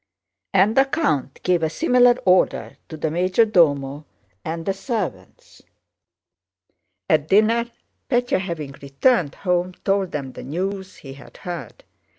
[0.51, 4.07] And the count gave a similar order to the major domo
[4.43, 5.61] and the servants.
[7.07, 7.65] At dinner
[8.09, 11.83] Pétya having returned home told them the news he had heard.